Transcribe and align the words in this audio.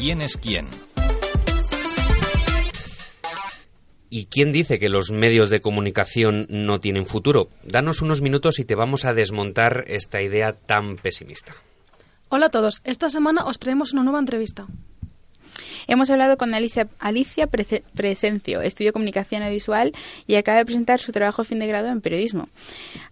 ¿Quién 0.00 0.22
es 0.22 0.38
quién? 0.38 0.66
¿Y 4.08 4.24
quién 4.30 4.50
dice 4.50 4.78
que 4.78 4.88
los 4.88 5.12
medios 5.12 5.50
de 5.50 5.60
comunicación 5.60 6.46
no 6.48 6.80
tienen 6.80 7.04
futuro? 7.04 7.50
Danos 7.64 8.00
unos 8.00 8.22
minutos 8.22 8.60
y 8.60 8.64
te 8.64 8.74
vamos 8.74 9.04
a 9.04 9.12
desmontar 9.12 9.84
esta 9.88 10.22
idea 10.22 10.54
tan 10.54 10.96
pesimista. 10.96 11.54
Hola 12.30 12.46
a 12.46 12.48
todos, 12.48 12.80
esta 12.84 13.10
semana 13.10 13.44
os 13.44 13.58
traemos 13.58 13.92
una 13.92 14.02
nueva 14.02 14.20
entrevista. 14.20 14.68
Hemos 15.90 16.08
hablado 16.08 16.36
con 16.36 16.54
Alicia, 16.54 16.88
Alicia 17.00 17.48
Presencio, 17.48 18.62
estudio 18.62 18.92
comunicación 18.92 19.42
audiovisual 19.42 19.90
y 20.24 20.36
acaba 20.36 20.58
de 20.58 20.64
presentar 20.64 21.00
su 21.00 21.10
trabajo 21.10 21.42
fin 21.42 21.58
de 21.58 21.66
grado 21.66 21.88
en 21.88 22.00
periodismo. 22.00 22.46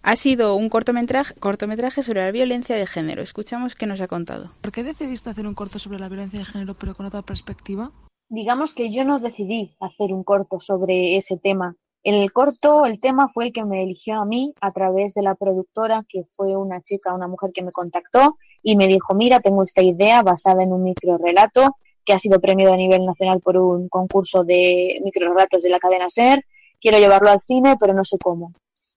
Ha 0.01 0.15
sido 0.15 0.55
un 0.55 0.69
cortometraje, 0.69 1.33
cortometraje 1.33 2.03
sobre 2.03 2.21
la 2.21 2.31
violencia 2.31 2.77
de 2.77 2.87
género. 2.87 3.21
Escuchamos 3.21 3.75
qué 3.75 3.85
nos 3.85 3.99
ha 3.99 4.07
contado. 4.07 4.51
¿Por 4.61 4.71
qué 4.71 4.85
decidiste 4.85 5.29
hacer 5.29 5.45
un 5.45 5.55
corto 5.55 5.77
sobre 5.77 5.99
la 5.99 6.07
violencia 6.07 6.39
de 6.39 6.45
género 6.45 6.73
pero 6.73 6.95
con 6.95 7.05
otra 7.05 7.21
perspectiva? 7.21 7.91
Digamos 8.29 8.73
que 8.73 8.89
yo 8.89 9.03
no 9.03 9.19
decidí 9.19 9.75
hacer 9.81 10.13
un 10.13 10.23
corto 10.23 10.61
sobre 10.61 11.17
ese 11.17 11.35
tema. 11.35 11.75
En 12.05 12.15
el 12.15 12.31
corto, 12.31 12.85
el 12.85 13.01
tema 13.01 13.27
fue 13.27 13.47
el 13.47 13.51
que 13.51 13.65
me 13.65 13.83
eligió 13.83 14.21
a 14.21 14.25
mí 14.25 14.53
a 14.61 14.71
través 14.71 15.15
de 15.15 15.21
la 15.21 15.35
productora, 15.35 16.05
que 16.07 16.23
fue 16.23 16.55
una 16.55 16.79
chica, 16.79 17.13
una 17.13 17.27
mujer 17.27 17.51
que 17.53 17.61
me 17.61 17.73
contactó 17.73 18.37
y 18.63 18.77
me 18.77 18.87
dijo, 18.87 19.15
mira, 19.15 19.41
tengo 19.41 19.63
esta 19.63 19.81
idea 19.81 20.21
basada 20.21 20.63
en 20.63 20.71
un 20.71 20.83
micro 20.83 21.17
relato 21.17 21.75
que 22.09 22.15
ha 22.15 22.17
sido 22.17 22.39
premiado 22.39 22.73
a 22.73 22.77
nivel 22.77 23.05
nacional 23.05 23.39
por 23.39 23.55
un 23.55 23.87
concurso 23.87 24.43
de 24.43 24.99
microrelatos 25.03 25.61
de 25.61 25.69
la 25.69 25.77
cadena 25.77 26.09
SER. 26.09 26.43
Quiero 26.81 26.97
llevarlo 26.97 27.29
al 27.29 27.39
cine, 27.39 27.75
pero 27.79 27.93
no 27.93 28.03
sé 28.03 28.17
cómo. 28.17 28.51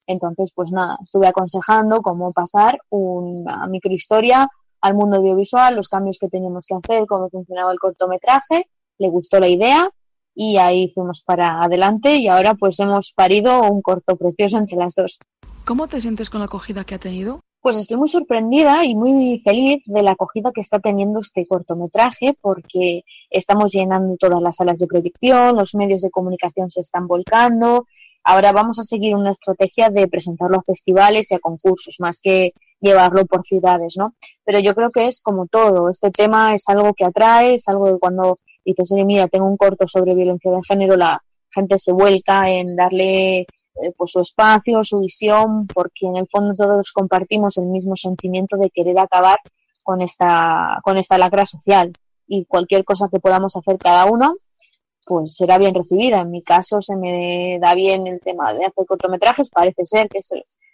Entonces, 0.06 0.50
pues 0.54 0.70
nada, 0.70 0.96
estuve 1.04 1.26
aconsejando 1.26 2.00
cómo 2.00 2.32
pasar 2.32 2.78
una 2.88 3.66
microhistoria 3.66 4.48
al 4.80 4.94
mundo 4.94 5.18
audiovisual, 5.18 5.76
los 5.76 5.90
cambios 5.90 6.16
que 6.18 6.30
teníamos 6.30 6.64
que 6.66 6.74
hacer, 6.74 7.04
cómo 7.06 7.28
funcionaba 7.28 7.70
el 7.70 7.78
cortometraje. 7.78 8.70
Le 8.96 9.10
gustó 9.10 9.38
la 9.40 9.48
idea 9.48 9.90
y 10.34 10.56
ahí 10.56 10.90
fuimos 10.94 11.20
para 11.20 11.62
adelante 11.62 12.16
y 12.16 12.28
ahora 12.28 12.54
pues 12.54 12.80
hemos 12.80 13.12
parido 13.12 13.60
un 13.70 13.82
corto 13.82 14.16
precioso 14.16 14.56
entre 14.56 14.78
las 14.78 14.94
dos. 14.94 15.18
¿Cómo 15.66 15.86
te 15.86 16.00
sientes 16.00 16.30
con 16.30 16.40
la 16.40 16.46
acogida 16.46 16.84
que 16.84 16.94
ha 16.94 16.98
tenido? 16.98 17.40
Pues 17.62 17.76
estoy 17.76 17.96
muy 17.96 18.08
sorprendida 18.08 18.84
y 18.84 18.96
muy 18.96 19.40
feliz 19.44 19.84
de 19.86 20.02
la 20.02 20.10
acogida 20.10 20.50
que 20.52 20.60
está 20.60 20.80
teniendo 20.80 21.20
este 21.20 21.46
cortometraje 21.46 22.36
porque 22.40 23.04
estamos 23.30 23.70
llenando 23.70 24.16
todas 24.16 24.42
las 24.42 24.56
salas 24.56 24.80
de 24.80 24.88
proyección, 24.88 25.54
los 25.54 25.76
medios 25.76 26.02
de 26.02 26.10
comunicación 26.10 26.70
se 26.70 26.80
están 26.80 27.06
volcando. 27.06 27.86
Ahora 28.24 28.50
vamos 28.50 28.80
a 28.80 28.82
seguir 28.82 29.14
una 29.14 29.30
estrategia 29.30 29.90
de 29.90 30.08
presentarlo 30.08 30.58
a 30.58 30.62
festivales 30.64 31.30
y 31.30 31.36
a 31.36 31.38
concursos, 31.38 32.00
más 32.00 32.18
que 32.20 32.52
llevarlo 32.80 33.26
por 33.26 33.46
ciudades, 33.46 33.94
¿no? 33.96 34.16
Pero 34.44 34.58
yo 34.58 34.74
creo 34.74 34.90
que 34.90 35.06
es 35.06 35.20
como 35.20 35.46
todo, 35.46 35.88
este 35.88 36.10
tema 36.10 36.56
es 36.56 36.68
algo 36.68 36.92
que 36.94 37.04
atrae, 37.04 37.54
es 37.54 37.68
algo 37.68 37.86
que 37.86 38.00
cuando 38.00 38.38
dices, 38.64 38.90
oye, 38.90 39.04
mira, 39.04 39.28
tengo 39.28 39.46
un 39.46 39.56
corto 39.56 39.86
sobre 39.86 40.16
violencia 40.16 40.50
de 40.50 40.60
género, 40.68 40.96
la 40.96 41.22
gente 41.52 41.78
se 41.78 41.92
vuelca 41.92 42.48
en 42.48 42.76
darle 42.76 43.40
eh, 43.40 43.92
pues 43.96 44.10
su 44.10 44.20
espacio, 44.20 44.84
su 44.84 44.98
visión, 44.98 45.66
porque 45.66 46.06
en 46.06 46.16
el 46.16 46.28
fondo 46.28 46.54
todos 46.54 46.92
compartimos 46.92 47.56
el 47.56 47.66
mismo 47.66 47.96
sentimiento 47.96 48.56
de 48.56 48.70
querer 48.70 48.98
acabar 48.98 49.38
con 49.82 50.00
esta, 50.02 50.78
con 50.82 50.98
esta 50.98 51.18
lacra 51.18 51.46
social 51.46 51.92
y 52.26 52.44
cualquier 52.44 52.84
cosa 52.84 53.08
que 53.10 53.20
podamos 53.20 53.56
hacer 53.56 53.78
cada 53.78 54.06
uno, 54.06 54.36
pues 55.06 55.36
será 55.36 55.58
bien 55.58 55.74
recibida. 55.74 56.20
En 56.20 56.30
mi 56.30 56.42
caso 56.42 56.80
se 56.80 56.96
me 56.96 57.58
da 57.60 57.74
bien 57.74 58.06
el 58.06 58.20
tema 58.20 58.52
de 58.52 58.66
hacer 58.66 58.86
cortometrajes, 58.86 59.48
parece 59.50 59.84
ser 59.84 60.08
que 60.08 60.18
es, 60.18 60.30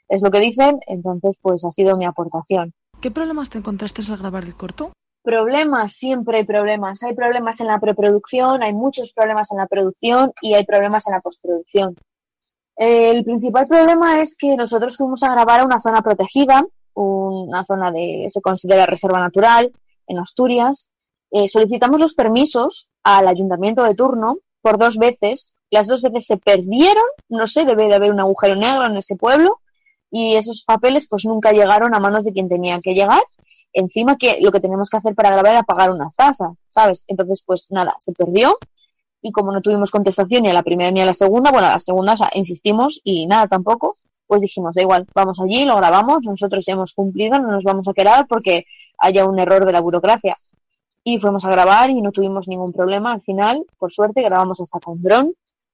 es 0.09 0.23
lo 0.23 0.31
que 0.31 0.41
dicen, 0.41 0.81
entonces 0.87 1.39
pues 1.41 1.65
ha 1.65 1.71
sido 1.71 1.97
mi 1.97 2.05
aportación. 2.05 2.73
¿Qué 3.01 3.11
problemas 3.11 3.49
te 3.49 3.59
encontraste 3.59 4.03
al 4.11 4.19
grabar 4.19 4.45
el 4.45 4.57
corto? 4.57 4.93
Problemas, 5.29 5.93
siempre 5.93 6.39
hay 6.39 6.45
problemas. 6.45 7.03
Hay 7.03 7.15
problemas 7.15 7.61
en 7.61 7.67
la 7.67 7.79
preproducción, 7.79 8.63
hay 8.63 8.73
muchos 8.73 9.13
problemas 9.13 9.53
en 9.53 9.59
la 9.59 9.67
producción 9.67 10.33
y 10.41 10.55
hay 10.55 10.65
problemas 10.65 11.07
en 11.07 11.13
la 11.13 11.21
postproducción. 11.21 11.95
El 12.75 13.23
principal 13.25 13.67
problema 13.67 14.23
es 14.23 14.35
que 14.35 14.57
nosotros 14.57 14.97
fuimos 14.97 15.23
a 15.23 15.31
grabar 15.31 15.61
a 15.61 15.67
una 15.67 15.83
zona 15.83 16.01
protegida, 16.01 16.65
una 16.95 17.63
zona 17.67 17.93
de, 17.93 18.25
se 18.31 18.41
considera 18.41 18.87
reserva 18.87 19.21
natural, 19.21 19.71
en 20.07 20.19
Asturias. 20.19 20.91
Eh, 21.31 21.47
solicitamos 21.47 22.01
los 22.01 22.15
permisos 22.15 22.89
al 23.03 23.29
ayuntamiento 23.29 23.83
de 23.83 23.95
turno 23.95 24.39
por 24.63 24.79
dos 24.79 24.97
veces. 24.97 25.55
Las 25.71 25.89
dos 25.89 26.01
veces 26.01 26.25
se 26.25 26.39
perdieron, 26.39 27.05
no 27.29 27.47
sé, 27.47 27.67
debe 27.67 27.87
de 27.89 27.97
haber 27.97 28.13
un 28.13 28.21
agujero 28.21 28.57
negro 28.57 28.87
en 28.87 28.97
ese 28.97 29.15
pueblo 29.15 29.61
y 30.11 30.37
esos 30.37 30.65
papeles 30.65 31.07
pues 31.07 31.27
nunca 31.27 31.53
llegaron 31.53 31.95
a 31.95 32.01
manos 32.01 32.25
de 32.25 32.33
quien 32.33 32.49
tenía 32.49 32.81
que 32.81 32.95
llegar. 32.95 33.21
Encima 33.73 34.17
que 34.17 34.39
lo 34.41 34.51
que 34.51 34.61
teníamos 34.61 34.91
que 34.91 34.97
hacer 34.97 35.15
para 35.15 35.31
grabar 35.31 35.53
era 35.53 35.63
pagar 35.63 35.91
unas 35.91 36.15
tasas, 36.15 36.53
¿sabes? 36.69 37.05
Entonces 37.07 37.43
pues 37.47 37.69
nada, 37.71 37.95
se 37.99 38.13
perdió 38.13 38.59
y 39.21 39.33
como 39.33 39.53
no 39.53 39.61
tuvimos 39.61 39.91
contestación 39.91 40.45
ni 40.45 40.51
a 40.51 40.53
la 40.55 40.63
primera 40.63 40.91
ni 40.91 41.01
a 41.01 41.05
la 41.05 41.15
segunda, 41.15 41.51
bueno, 41.51 41.67
a 41.67 41.73
la 41.73 41.79
segunda 41.79 42.17
insistimos 42.35 43.01
y 43.05 43.27
nada 43.27 43.47
tampoco, 43.49 43.95
pues 44.27 44.43
dijimos, 44.43 44.75
da 44.75 44.83
igual, 44.83 45.07
vamos 45.15 45.41
allí, 45.41 45.65
lo 45.65 45.77
grabamos, 45.77 46.25
nosotros 46.25 46.69
hemos 46.69 46.93
cumplido, 46.93 47.39
no 47.39 47.51
nos 47.51 47.65
vamos 47.65 47.89
a 47.89 47.95
quedar 47.95 48.27
porque 48.29 48.67
haya 48.99 49.27
un 49.27 49.39
error 49.39 49.65
de 49.65 49.73
la 49.73 49.81
burocracia. 49.81 50.37
Y 51.03 51.19
fuimos 51.19 51.45
a 51.47 51.51
grabar 51.51 51.89
y 51.89 52.03
no 52.03 52.13
tuvimos 52.13 52.49
ningún 52.49 52.73
problema. 52.73 53.13
Al 53.13 53.23
final, 53.23 53.65
por 53.79 53.91
suerte, 53.91 54.21
grabamos 54.23 54.61
hasta 54.61 54.79
con 54.79 55.01
dron, 55.01 55.33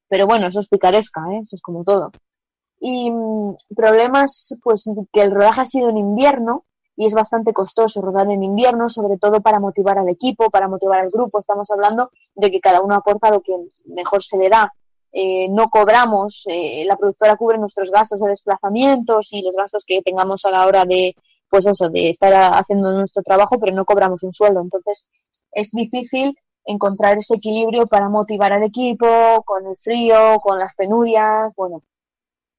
pero 0.09 0.27
bueno, 0.27 0.47
eso 0.47 0.61
es 0.61 0.69
picaresca, 0.69 1.23
¿eh? 1.33 1.41
eso 1.43 1.57
es 1.57 1.63
como 1.63 1.83
todo. 1.83 2.13
Y 2.79 3.11
mm, 3.11 3.57
problemas, 3.75 4.55
pues 4.63 4.89
que 5.13 5.23
el 5.23 5.33
rodaje 5.33 5.63
ha 5.63 5.67
sido 5.67 5.89
en 5.89 5.97
invierno, 5.97 6.65
y 6.97 7.07
es 7.07 7.15
bastante 7.15 7.53
costoso 7.53 8.01
rodar 8.01 8.31
en 8.31 8.43
invierno, 8.43 8.89
sobre 8.89 9.19
todo 9.19 9.41
para 9.41 9.59
motivar 9.59 9.99
al 9.99 10.09
equipo, 10.09 10.51
para 10.51 10.69
motivar 10.69 11.01
al 11.01 11.11
grupo. 11.11 11.39
Estamos 11.39 11.71
hablando 11.71 12.11
de 12.35 12.51
que 12.51 12.61
cada 12.61 12.81
uno 12.81 12.95
aporta 12.95 13.31
lo 13.31 13.41
que 13.41 13.53
mejor 13.87 14.23
se 14.23 14.37
le 14.37 14.49
da. 14.49 14.73
Eh, 15.13 15.49
no 15.49 15.69
cobramos, 15.69 16.45
eh, 16.47 16.85
la 16.87 16.97
productora 16.97 17.37
cubre 17.37 17.59
nuestros 17.59 17.91
gastos 17.91 18.21
de 18.21 18.29
desplazamientos 18.29 19.33
y 19.33 19.43
los 19.43 19.55
gastos 19.55 19.85
que 19.87 20.03
tengamos 20.03 20.45
a 20.45 20.51
la 20.51 20.67
hora 20.67 20.85
de, 20.85 21.15
pues 21.49 21.67
eso, 21.67 21.89
de 21.89 22.11
estar 22.11 22.33
haciendo 22.33 22.93
nuestro 22.93 23.23
trabajo, 23.23 23.59
pero 23.61 23.75
no 23.75 23.85
cobramos 23.85 24.23
un 24.25 24.33
sueldo. 24.33 24.61
Entonces, 24.61 25.07
es 25.53 25.71
difícil 25.71 26.37
encontrar 26.65 27.19
ese 27.19 27.35
equilibrio 27.37 27.87
para 27.87 28.09
motivar 28.09 28.53
al 28.53 28.63
equipo, 28.65 29.07
con 29.45 29.67
el 29.67 29.77
frío, 29.77 30.39
con 30.43 30.59
las 30.59 30.75
penurias, 30.75 31.53
bueno. 31.57 31.83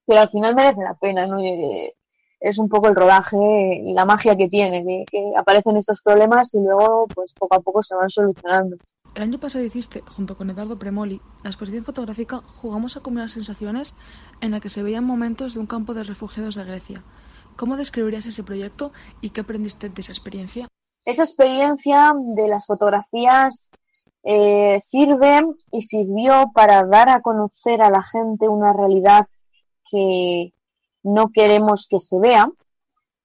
Pero 0.06 0.20
al 0.20 0.30
final 0.30 0.54
merece 0.54 0.82
la 0.82 0.94
pena, 0.94 1.26
¿no? 1.26 1.40
Eh, 1.40 1.94
es 2.40 2.58
un 2.58 2.68
poco 2.68 2.88
el 2.88 2.94
rodaje 2.94 3.36
y 3.82 3.92
la 3.94 4.04
magia 4.04 4.36
que 4.36 4.48
tiene, 4.48 5.04
que, 5.10 5.32
aparecen 5.36 5.76
estos 5.76 6.02
problemas 6.02 6.54
y 6.54 6.58
luego 6.58 7.06
pues 7.14 7.32
poco 7.32 7.56
a 7.56 7.60
poco 7.60 7.82
se 7.82 7.94
van 7.94 8.10
solucionando. 8.10 8.76
El 9.14 9.22
año 9.22 9.40
pasado 9.40 9.64
hiciste, 9.64 10.02
junto 10.14 10.36
con 10.36 10.50
Eduardo 10.50 10.78
Premoli, 10.78 11.22
la 11.42 11.48
exposición 11.48 11.84
fotográfica 11.84 12.42
Jugamos 12.60 12.96
a 12.96 13.00
combinar 13.00 13.30
sensaciones 13.30 13.94
en 14.42 14.50
la 14.50 14.60
que 14.60 14.68
se 14.68 14.82
veían 14.82 15.04
momentos 15.04 15.54
de 15.54 15.60
un 15.60 15.66
campo 15.66 15.94
de 15.94 16.04
refugiados 16.04 16.54
de 16.54 16.64
Grecia. 16.64 17.02
¿Cómo 17.56 17.76
describirías 17.76 18.26
ese 18.26 18.44
proyecto 18.44 18.92
y 19.22 19.30
qué 19.30 19.40
aprendiste 19.40 19.88
de 19.88 20.00
esa 20.00 20.12
experiencia? 20.12 20.68
Esa 21.06 21.22
experiencia 21.22 22.12
de 22.36 22.48
las 22.48 22.66
fotografías 22.66 23.70
eh, 24.22 24.78
sirve 24.80 25.46
y 25.70 25.82
sirvió 25.82 26.50
para 26.52 26.84
dar 26.84 27.08
a 27.08 27.22
conocer 27.22 27.80
a 27.80 27.90
la 27.90 28.02
gente 28.02 28.48
una 28.48 28.72
realidad 28.74 29.26
que, 29.90 30.52
no 31.06 31.30
queremos 31.30 31.86
que 31.88 32.00
se 32.00 32.18
vea. 32.18 32.50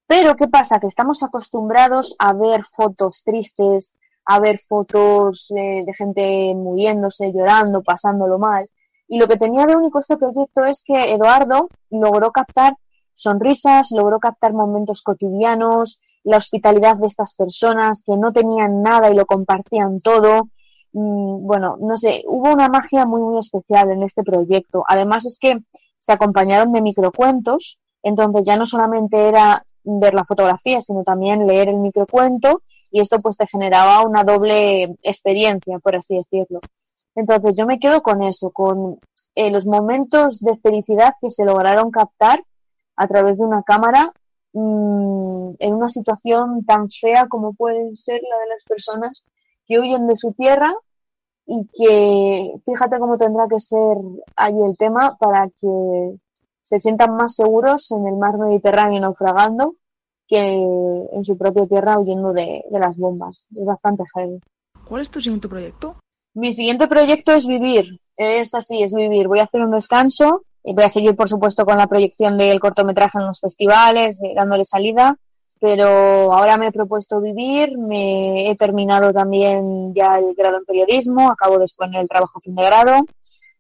Pero 0.07 0.36
¿qué 0.36 0.48
pasa? 0.48 0.80
Que 0.80 0.88
estamos 0.88 1.24
acostumbrados 1.24 2.16
a 2.19 2.33
ver 2.33 2.63
fotos 2.63 3.24
tristes, 3.25 3.94
a 4.25 4.39
ver 4.39 4.60
fotos 4.60 5.51
eh, 5.57 5.83
de 5.86 5.94
gente 5.94 6.54
muriéndose, 6.56 7.31
llorando, 7.33 7.81
pasándolo 7.81 8.38
mal. 8.38 8.69
Y 9.07 9.19
lo 9.19 9.28
que 9.28 9.38
tenía 9.38 9.66
de 9.66 9.75
único 9.75 10.00
este 10.00 10.18
proyecto 10.18 10.66
es 10.66 10.83
que 10.86 11.13
Eduardo 11.13 11.69
logró 11.89 12.31
captar 12.31 12.78
sonrisas, 13.13 13.92
logró 13.92 14.19
captar 14.19 14.54
momentos 14.54 15.01
cotidianos, 15.01 16.00
la 16.24 16.38
hospitalidad 16.38 16.98
de 16.98 17.07
estas 17.07 17.34
personas 17.34 18.04
que 18.06 18.16
no 18.16 18.31
tenían 18.31 18.84
nada 18.84 19.10
y 19.10 19.16
lo 19.16 19.25
compartían 19.25 20.00
todo. 20.00 20.44
Mm, 20.94 21.45
bueno, 21.45 21.77
no 21.80 21.98
sé, 21.98 22.24
hubo 22.27 22.51
una 22.51 22.68
magia 22.69 23.06
muy, 23.06 23.22
muy 23.22 23.39
especial 23.39 23.92
en 23.92 24.04
este 24.04 24.24
proyecto. 24.24 24.84
Además 24.88 25.25
es 25.25 25.39
que 25.39 25.62
se 26.01 26.12
acompañaron 26.12 26.74
de 26.74 26.81
microcuentos, 26.81 27.80
entonces 28.03 28.45
ya 28.45 28.57
no 28.57 28.65
solamente 28.65 29.30
era 29.30 29.63
ver 29.83 30.13
la 30.13 30.25
fotografía, 30.25 30.81
sino 30.81 31.03
también 31.03 31.48
leer 31.48 31.69
el 31.69 31.77
microcuento 31.77 32.62
y 32.92 33.00
esto 33.00 33.21
pues 33.21 33.38
te 33.38 33.48
generaba 33.48 34.03
una 34.06 34.24
doble 34.24 34.95
experiencia, 35.03 35.80
por 35.80 35.95
así 35.95 36.15
decirlo. 36.15 36.59
Entonces 37.15 37.56
yo 37.56 37.65
me 37.65 37.80
quedo 37.80 38.01
con 38.01 38.24
eso, 38.24 38.51
con 38.51 39.00
eh, 39.36 39.51
los 39.51 39.65
momentos 39.65 40.39
de 40.39 40.57
felicidad 40.57 41.13
que 41.21 41.30
se 41.30 41.45
lograron 41.45 41.92
captar 41.92 42.44
a 42.95 43.07
través 43.07 43.38
de 43.38 43.45
una 43.45 43.63
cámara 43.63 44.12
mmm, 44.53 45.53
en 45.59 45.74
una 45.74 45.89
situación 45.89 46.65
tan 46.65 46.89
fea 46.89 47.27
como 47.27 47.53
puede 47.53 47.95
ser 47.95 48.21
la 48.30 48.38
de 48.39 48.48
las 48.48 48.63
personas 48.63 49.25
que 49.68 49.80
huyen 49.80 50.07
de 50.07 50.15
su 50.15 50.33
tierra 50.33 50.74
y 51.46 51.68
que 51.74 52.54
fíjate 52.66 53.00
cómo 53.00 53.18
tendrá 53.18 53.48
que 53.48 53.60
ser 53.60 53.98
allí 54.36 54.64
el 54.64 54.78
tema 54.78 55.18
para 55.20 55.50
que 55.50 56.16
se 56.64 56.80
sientan 56.80 57.16
más 57.16 57.36
seguros 57.36 57.92
en 57.92 58.08
el 58.08 58.16
mar 58.16 58.38
Mediterráneo 58.38 59.02
naufragando 59.02 59.76
que 60.28 60.38
en 60.38 61.26
su 61.26 61.38
propia 61.38 61.68
tierra 61.68 62.00
huyendo 62.00 62.32
de, 62.32 62.64
de 62.70 62.80
las 62.80 62.96
bombas. 62.98 63.48
Es 63.54 63.66
bastante 63.66 64.04
heavy. 64.16 64.40
¿Cuál 64.88 65.02
es 65.02 65.10
tu 65.10 65.20
siguiente 65.22 65.50
proyecto? 65.50 65.98
Mi 66.34 66.54
siguiente 66.54 66.88
proyecto 66.88 67.34
es 67.34 67.46
vivir. 67.46 68.00
Es 68.16 68.54
así, 68.56 68.82
es 68.82 68.94
vivir. 68.94 69.28
Voy 69.28 69.40
a 69.40 69.44
hacer 69.44 69.62
un 69.62 69.72
descanso 69.72 70.44
y 70.64 70.74
voy 70.74 70.86
a 70.86 70.90
seguir, 70.90 71.16
por 71.16 71.28
supuesto, 71.28 71.66
con 71.66 71.78
la 71.78 71.88
proyección 71.88 72.38
del 72.38 72.60
cortometraje 72.60 73.18
en 73.18 73.26
los 73.26 73.40
festivales, 73.40 74.22
eh, 74.24 74.34
dándole 74.36 74.64
salida. 74.64 75.18
Pero 75.62 76.34
ahora 76.34 76.58
me 76.58 76.68
he 76.68 76.72
propuesto 76.72 77.22
vivir, 77.22 77.78
me 77.78 78.50
he 78.50 78.56
terminado 78.56 79.13
también 79.13 79.94
ya 79.94 80.18
el 80.18 80.34
grado 80.34 80.58
en 80.58 80.66
periodismo, 80.66 81.30
acabo 81.30 81.60
de 81.60 81.66
exponer 81.66 82.02
el 82.02 82.10
trabajo 82.10 82.40
fin 82.40 82.56
de 82.56 82.66
grado. 82.66 83.06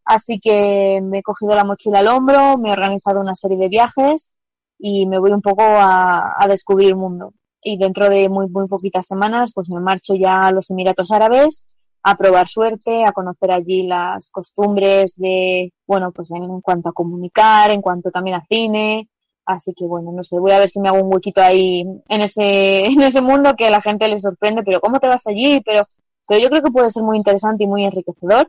Así 0.03 0.39
que 0.39 0.99
me 1.03 1.19
he 1.19 1.23
cogido 1.23 1.55
la 1.55 1.63
mochila 1.63 1.99
al 1.99 2.07
hombro, 2.07 2.57
me 2.57 2.69
he 2.69 2.73
organizado 2.73 3.21
una 3.21 3.35
serie 3.35 3.57
de 3.57 3.67
viajes 3.67 4.33
y 4.79 5.05
me 5.05 5.19
voy 5.19 5.31
un 5.31 5.43
poco 5.43 5.61
a, 5.61 6.43
a 6.43 6.47
descubrir 6.47 6.87
el 6.87 6.95
mundo. 6.95 7.35
Y 7.63 7.77
dentro 7.77 8.09
de 8.09 8.27
muy, 8.29 8.47
muy 8.49 8.67
poquitas 8.67 9.05
semanas, 9.05 9.51
pues 9.53 9.69
me 9.69 9.79
marcho 9.79 10.15
ya 10.15 10.47
a 10.47 10.51
los 10.51 10.71
Emiratos 10.71 11.11
Árabes 11.11 11.67
a 12.03 12.15
probar 12.17 12.47
suerte, 12.47 13.05
a 13.05 13.11
conocer 13.11 13.51
allí 13.51 13.83
las 13.83 14.31
costumbres 14.31 15.15
de, 15.17 15.71
bueno, 15.85 16.11
pues 16.11 16.31
en, 16.31 16.61
cuanto 16.61 16.89
a 16.89 16.93
comunicar, 16.93 17.69
en 17.69 17.81
cuanto 17.81 18.09
también 18.09 18.37
a 18.37 18.45
cine. 18.49 19.07
Así 19.53 19.73
que 19.73 19.85
bueno, 19.85 20.11
no 20.11 20.23
sé, 20.23 20.39
voy 20.39 20.51
a 20.51 20.59
ver 20.59 20.69
si 20.69 20.79
me 20.79 20.89
hago 20.89 20.99
un 21.01 21.13
huequito 21.13 21.41
ahí 21.41 21.81
en 22.07 22.21
ese, 22.21 22.85
en 22.85 23.01
ese 23.01 23.21
mundo 23.21 23.55
que 23.55 23.67
a 23.67 23.71
la 23.71 23.81
gente 23.81 24.07
le 24.07 24.19
sorprende, 24.19 24.63
pero 24.63 24.79
¿cómo 24.79 24.99
te 24.99 25.07
vas 25.07 25.27
allí? 25.27 25.61
Pero, 25.65 25.83
pero 26.27 26.41
yo 26.41 26.49
creo 26.49 26.61
que 26.63 26.71
puede 26.71 26.91
ser 26.91 27.03
muy 27.03 27.17
interesante 27.17 27.63
y 27.63 27.67
muy 27.67 27.83
enriquecedor. 27.83 28.47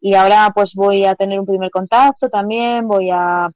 Y 0.00 0.14
ahora 0.14 0.52
pues 0.54 0.74
voy 0.74 1.06
a 1.06 1.14
tener 1.14 1.40
un 1.40 1.46
primer 1.46 1.70
contacto 1.70 2.28
también, 2.28 2.86
voy 2.86 3.08
a 3.10 3.48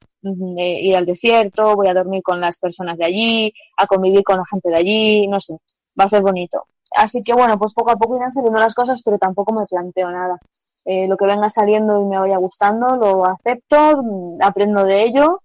eh, 0.57 0.81
ir 0.81 0.97
al 0.97 1.05
desierto, 1.05 1.75
voy 1.75 1.87
a 1.87 1.93
dormir 1.93 2.23
con 2.23 2.41
las 2.41 2.57
personas 2.57 2.97
de 2.97 3.05
allí, 3.05 3.53
a 3.77 3.85
convivir 3.85 4.23
con 4.23 4.37
la 4.37 4.43
gente 4.49 4.69
de 4.69 4.75
allí, 4.75 5.27
no 5.27 5.39
sé, 5.39 5.53
va 5.99 6.05
a 6.05 6.09
ser 6.09 6.23
bonito. 6.23 6.65
Así 6.95 7.21
que 7.21 7.33
bueno, 7.33 7.59
pues 7.59 7.73
poco 7.73 7.91
a 7.91 7.97
poco 7.97 8.15
irán 8.17 8.31
saliendo 8.31 8.57
las 8.59 8.73
cosas, 8.73 9.01
pero 9.05 9.19
tampoco 9.19 9.53
me 9.53 9.65
planteo 9.67 10.09
nada. 10.09 10.39
Eh, 10.85 11.07
lo 11.07 11.17
que 11.17 11.27
venga 11.27 11.49
saliendo 11.49 12.01
y 12.01 12.05
me 12.05 12.17
vaya 12.17 12.37
gustando, 12.37 12.95
lo 12.95 13.25
acepto, 13.27 14.01
aprendo 14.41 14.85
de 14.85 15.03
ello 15.03 15.37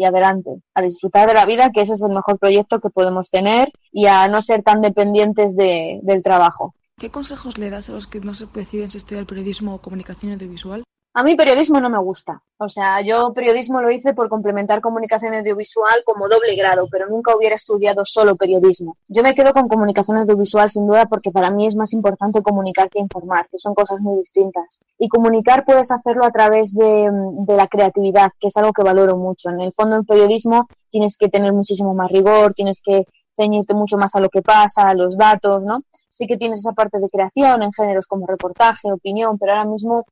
y 0.00 0.06
adelante, 0.06 0.62
a 0.74 0.80
disfrutar 0.80 1.28
de 1.28 1.34
la 1.34 1.44
vida, 1.44 1.72
que 1.74 1.82
ese 1.82 1.92
es 1.92 2.02
el 2.02 2.14
mejor 2.14 2.38
proyecto 2.38 2.80
que 2.80 2.88
podemos 2.88 3.28
tener 3.28 3.70
y 3.92 4.06
a 4.06 4.28
no 4.28 4.40
ser 4.40 4.62
tan 4.62 4.80
dependientes 4.80 5.54
de, 5.54 6.00
del 6.02 6.22
trabajo. 6.22 6.74
¿Qué 6.96 7.10
consejos 7.10 7.58
le 7.58 7.68
das 7.68 7.90
a 7.90 7.92
los 7.92 8.06
que 8.06 8.20
no 8.20 8.34
se 8.34 8.46
deciden 8.46 8.90
si 8.90 8.96
estudiar 8.96 9.26
periodismo 9.26 9.74
o 9.74 9.82
comunicación 9.82 10.32
audiovisual? 10.32 10.84
A 11.12 11.24
mí 11.24 11.34
periodismo 11.34 11.80
no 11.80 11.90
me 11.90 11.98
gusta. 11.98 12.40
O 12.56 12.68
sea, 12.68 13.00
yo 13.00 13.32
periodismo 13.32 13.80
lo 13.82 13.90
hice 13.90 14.14
por 14.14 14.28
complementar 14.28 14.80
comunicación 14.80 15.34
audiovisual 15.34 16.02
como 16.04 16.28
doble 16.28 16.54
grado, 16.54 16.86
pero 16.88 17.08
nunca 17.08 17.34
hubiera 17.34 17.56
estudiado 17.56 18.04
solo 18.04 18.36
periodismo. 18.36 18.96
Yo 19.08 19.24
me 19.24 19.34
quedo 19.34 19.52
con 19.52 19.66
comunicación 19.66 20.18
audiovisual 20.18 20.70
sin 20.70 20.86
duda 20.86 21.06
porque 21.06 21.32
para 21.32 21.50
mí 21.50 21.66
es 21.66 21.74
más 21.74 21.92
importante 21.94 22.42
comunicar 22.42 22.88
que 22.88 23.00
informar, 23.00 23.48
que 23.50 23.58
son 23.58 23.74
cosas 23.74 24.00
muy 24.00 24.18
distintas. 24.18 24.78
Y 24.98 25.08
comunicar 25.08 25.64
puedes 25.64 25.90
hacerlo 25.90 26.24
a 26.24 26.30
través 26.30 26.72
de, 26.74 27.10
de 27.10 27.56
la 27.56 27.66
creatividad, 27.66 28.30
que 28.38 28.46
es 28.46 28.56
algo 28.56 28.72
que 28.72 28.84
valoro 28.84 29.16
mucho. 29.16 29.50
En 29.50 29.60
el 29.60 29.72
fondo, 29.72 29.96
en 29.96 30.04
periodismo 30.04 30.68
tienes 30.90 31.16
que 31.16 31.28
tener 31.28 31.52
muchísimo 31.52 31.92
más 31.92 32.12
rigor, 32.12 32.54
tienes 32.54 32.80
que 32.80 33.04
ceñirte 33.34 33.74
mucho 33.74 33.96
más 33.96 34.14
a 34.14 34.20
lo 34.20 34.28
que 34.28 34.42
pasa, 34.42 34.82
a 34.82 34.94
los 34.94 35.16
datos, 35.16 35.64
¿no? 35.64 35.80
Sí 36.10 36.26
que 36.26 36.36
tienes 36.36 36.60
esa 36.60 36.72
parte 36.72 37.00
de 37.00 37.08
creación 37.08 37.62
en 37.62 37.72
géneros 37.72 38.06
como 38.06 38.26
reportaje, 38.26 38.92
opinión, 38.92 39.38
pero 39.38 39.52
ahora 39.52 39.64
mismo 39.64 40.04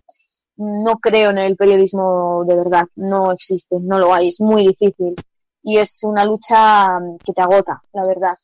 no 0.58 0.98
creo 0.98 1.30
en 1.30 1.38
el 1.38 1.56
periodismo 1.56 2.44
de 2.46 2.56
verdad, 2.56 2.84
no 2.96 3.32
existe, 3.32 3.76
no 3.80 3.98
lo 3.98 4.12
hay, 4.12 4.28
es 4.28 4.40
muy 4.40 4.66
difícil 4.66 5.14
y 5.62 5.78
es 5.78 6.02
una 6.02 6.24
lucha 6.24 6.98
que 7.24 7.32
te 7.32 7.40
agota, 7.40 7.82
la 7.92 8.04
verdad. 8.04 8.34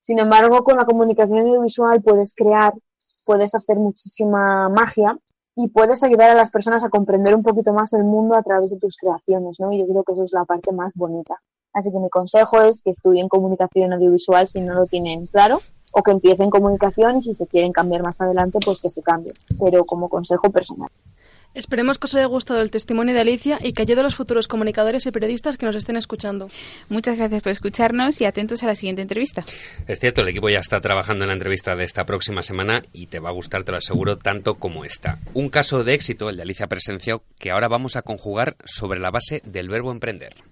Sin 0.00 0.18
embargo, 0.18 0.64
con 0.64 0.76
la 0.76 0.84
comunicación 0.84 1.38
audiovisual 1.38 2.02
puedes 2.02 2.34
crear, 2.34 2.74
puedes 3.24 3.54
hacer 3.54 3.76
muchísima 3.76 4.68
magia 4.68 5.16
y 5.54 5.68
puedes 5.68 6.02
ayudar 6.02 6.30
a 6.30 6.34
las 6.34 6.50
personas 6.50 6.84
a 6.84 6.88
comprender 6.88 7.34
un 7.34 7.42
poquito 7.42 7.72
más 7.72 7.92
el 7.92 8.04
mundo 8.04 8.34
a 8.34 8.42
través 8.42 8.72
de 8.72 8.78
tus 8.78 8.96
creaciones, 8.96 9.60
¿no? 9.60 9.72
Y 9.72 9.78
yo 9.78 9.86
creo 9.86 10.02
que 10.02 10.12
eso 10.12 10.24
es 10.24 10.32
la 10.32 10.44
parte 10.44 10.72
más 10.72 10.92
bonita. 10.94 11.36
Así 11.72 11.92
que 11.92 11.98
mi 11.98 12.08
consejo 12.08 12.62
es 12.62 12.82
que 12.82 12.90
estudien 12.90 13.28
comunicación 13.28 13.92
audiovisual 13.92 14.48
si 14.48 14.60
no 14.60 14.74
lo 14.74 14.86
tienen 14.86 15.26
claro 15.26 15.60
o 15.92 16.02
que 16.02 16.10
empiecen 16.10 16.50
comunicación 16.50 17.18
y 17.18 17.22
si 17.22 17.34
se 17.34 17.46
quieren 17.46 17.72
cambiar 17.72 18.02
más 18.02 18.20
adelante, 18.20 18.58
pues 18.64 18.80
que 18.80 18.90
se 18.90 19.02
cambien, 19.02 19.34
pero 19.58 19.84
como 19.84 20.08
consejo 20.08 20.50
personal. 20.50 20.88
Esperemos 21.52 21.98
que 21.98 22.06
os 22.06 22.14
haya 22.14 22.26
gustado 22.26 22.60
el 22.60 22.70
testimonio 22.70 23.12
de 23.12 23.20
Alicia 23.20 23.58
y 23.60 23.72
que 23.72 23.82
ayude 23.82 24.00
a 24.00 24.04
los 24.04 24.14
futuros 24.14 24.46
comunicadores 24.46 25.04
y 25.06 25.10
periodistas 25.10 25.56
que 25.56 25.66
nos 25.66 25.74
estén 25.74 25.96
escuchando. 25.96 26.48
Muchas 26.88 27.18
gracias 27.18 27.42
por 27.42 27.50
escucharnos 27.50 28.20
y 28.20 28.24
atentos 28.24 28.62
a 28.62 28.66
la 28.66 28.76
siguiente 28.76 29.02
entrevista. 29.02 29.44
Es 29.88 29.98
cierto, 29.98 30.20
el 30.20 30.28
equipo 30.28 30.48
ya 30.48 30.60
está 30.60 30.80
trabajando 30.80 31.24
en 31.24 31.28
la 31.28 31.34
entrevista 31.34 31.74
de 31.74 31.84
esta 31.84 32.06
próxima 32.06 32.42
semana 32.42 32.82
y 32.92 33.06
te 33.06 33.18
va 33.18 33.30
a 33.30 33.32
gustar, 33.32 33.64
te 33.64 33.72
lo 33.72 33.78
aseguro, 33.78 34.16
tanto 34.16 34.54
como 34.54 34.84
esta. 34.84 35.18
Un 35.34 35.48
caso 35.48 35.82
de 35.82 35.94
éxito, 35.94 36.30
el 36.30 36.36
de 36.36 36.42
Alicia 36.42 36.68
Presencio, 36.68 37.24
que 37.38 37.50
ahora 37.50 37.68
vamos 37.68 37.96
a 37.96 38.02
conjugar 38.02 38.56
sobre 38.64 39.00
la 39.00 39.10
base 39.10 39.42
del 39.44 39.68
verbo 39.68 39.90
emprender. 39.90 40.49